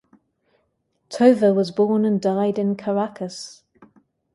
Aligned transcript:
Tovar 1.09 1.53
was 1.53 1.69
born 1.69 2.05
and 2.05 2.19
died 2.19 2.57
in 2.57 2.75
Caracas. 2.75 3.61